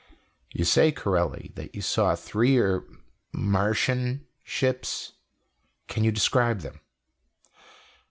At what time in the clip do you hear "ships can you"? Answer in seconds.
4.41-6.11